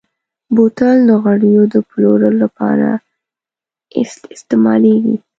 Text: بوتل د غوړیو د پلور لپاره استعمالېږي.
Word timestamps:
بوتل 0.55 0.97
د 1.09 1.11
غوړیو 1.21 1.63
د 1.73 1.75
پلور 1.89 2.21
لپاره 2.43 2.87
استعمالېږي. 4.35 5.17